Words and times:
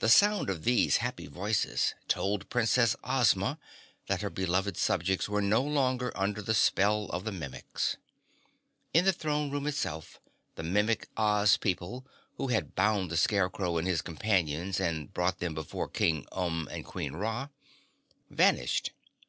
The 0.00 0.08
sound 0.08 0.50
of 0.50 0.64
these 0.64 0.96
happy 0.96 1.28
voices 1.28 1.94
told 2.08 2.50
Princess 2.50 2.96
Ozma 3.04 3.60
that 4.08 4.20
her 4.20 4.28
beloved 4.28 4.76
subjects 4.76 5.28
were 5.28 5.40
no 5.40 5.62
longer 5.62 6.10
under 6.18 6.42
the 6.42 6.54
spell 6.56 7.04
of 7.10 7.22
the 7.22 7.30
Mimics. 7.30 7.96
In 8.92 9.04
the 9.04 9.12
throne 9.12 9.52
room 9.52 9.68
itself, 9.68 10.18
the 10.56 10.64
Mimic 10.64 11.06
Oz 11.16 11.56
people, 11.56 12.04
who 12.36 12.48
had 12.48 12.74
bound 12.74 13.12
the 13.12 13.16
Scarecrow 13.16 13.76
and 13.78 13.86
his 13.86 14.02
companions 14.02 14.80
and 14.80 15.14
brought 15.14 15.38
them 15.38 15.54
before 15.54 15.86
King 15.88 16.24
Umb 16.32 16.66
and 16.68 16.84
Queen 16.84 17.12
Ra, 17.12 17.46
vanished. 18.28 18.90